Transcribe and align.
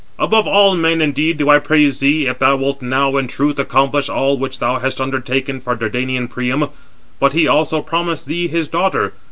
above 0.17 0.47
all 0.47 0.73
men 0.75 0.99
indeed 0.99 1.37
do 1.37 1.47
I 1.51 1.59
praise 1.59 1.99
thee, 1.99 2.25
if 2.25 2.39
thou 2.39 2.55
wilt 2.55 2.81
now 2.81 3.17
in 3.17 3.27
truth 3.27 3.59
accomplish 3.59 4.09
all 4.09 4.35
which 4.35 4.57
thou 4.57 4.79
hast 4.79 4.99
undertaken 4.99 5.61
for 5.61 5.75
Dardanian 5.75 6.27
Priam: 6.27 6.69
but 7.19 7.33
he 7.33 7.47
also 7.47 7.83
promised 7.83 8.25
thee 8.25 8.47
his 8.47 8.67
daughter. 8.67 9.13